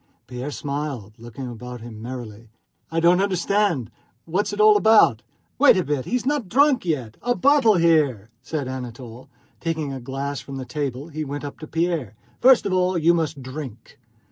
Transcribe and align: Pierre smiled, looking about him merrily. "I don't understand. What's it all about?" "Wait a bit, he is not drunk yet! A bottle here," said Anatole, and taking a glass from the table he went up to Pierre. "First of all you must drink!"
Pierre 0.25 0.49
smiled, 0.49 1.13
looking 1.19 1.47
about 1.47 1.81
him 1.81 2.01
merrily. 2.01 2.49
"I 2.89 2.99
don't 2.99 3.21
understand. 3.21 3.91
What's 4.25 4.51
it 4.51 4.59
all 4.59 4.75
about?" 4.75 5.21
"Wait 5.59 5.77
a 5.77 5.83
bit, 5.83 6.05
he 6.05 6.15
is 6.15 6.25
not 6.25 6.49
drunk 6.49 6.85
yet! 6.85 7.17
A 7.21 7.35
bottle 7.35 7.75
here," 7.75 8.31
said 8.41 8.67
Anatole, 8.67 9.29
and 9.29 9.61
taking 9.61 9.93
a 9.93 9.99
glass 10.01 10.39
from 10.41 10.57
the 10.57 10.65
table 10.65 11.09
he 11.09 11.23
went 11.23 11.45
up 11.45 11.59
to 11.59 11.67
Pierre. 11.67 12.15
"First 12.39 12.65
of 12.65 12.73
all 12.73 12.97
you 12.97 13.13
must 13.13 13.43
drink!" 13.43 13.99